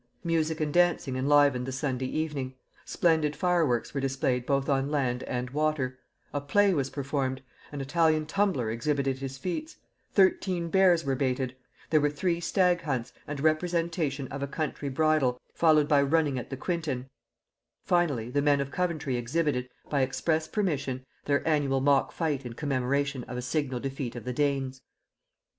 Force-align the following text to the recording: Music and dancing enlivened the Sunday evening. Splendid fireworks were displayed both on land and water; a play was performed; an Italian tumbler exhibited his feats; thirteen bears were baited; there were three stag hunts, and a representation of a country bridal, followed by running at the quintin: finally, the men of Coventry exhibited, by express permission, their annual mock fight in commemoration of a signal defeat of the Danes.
Music 0.23 0.59
and 0.59 0.73
dancing 0.73 1.15
enlivened 1.15 1.67
the 1.67 1.71
Sunday 1.71 2.07
evening. 2.07 2.55
Splendid 2.85 3.35
fireworks 3.35 3.93
were 3.93 4.01
displayed 4.01 4.47
both 4.47 4.67
on 4.67 4.89
land 4.89 5.21
and 5.25 5.51
water; 5.51 5.99
a 6.33 6.41
play 6.41 6.73
was 6.73 6.89
performed; 6.89 7.43
an 7.71 7.81
Italian 7.81 8.25
tumbler 8.25 8.71
exhibited 8.71 9.19
his 9.19 9.37
feats; 9.37 9.75
thirteen 10.11 10.69
bears 10.69 11.05
were 11.05 11.13
baited; 11.13 11.55
there 11.91 12.01
were 12.01 12.09
three 12.09 12.39
stag 12.39 12.81
hunts, 12.81 13.13
and 13.27 13.41
a 13.41 13.43
representation 13.43 14.27
of 14.29 14.41
a 14.41 14.47
country 14.47 14.89
bridal, 14.89 15.39
followed 15.53 15.87
by 15.87 16.01
running 16.01 16.39
at 16.39 16.49
the 16.49 16.57
quintin: 16.57 17.07
finally, 17.85 18.31
the 18.31 18.41
men 18.41 18.59
of 18.59 18.71
Coventry 18.71 19.17
exhibited, 19.17 19.69
by 19.87 20.01
express 20.01 20.47
permission, 20.47 21.05
their 21.25 21.47
annual 21.47 21.79
mock 21.79 22.11
fight 22.11 22.43
in 22.43 22.53
commemoration 22.53 23.23
of 23.25 23.37
a 23.37 23.41
signal 23.43 23.79
defeat 23.79 24.15
of 24.15 24.23
the 24.25 24.33
Danes. 24.33 24.81